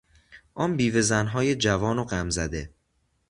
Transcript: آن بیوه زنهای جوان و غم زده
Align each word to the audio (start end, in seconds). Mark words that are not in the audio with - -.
آن 0.53 0.77
بیوه 0.77 1.01
زنهای 1.01 1.55
جوان 1.55 1.99
و 1.99 2.03
غم 2.05 2.29
زده 2.29 2.69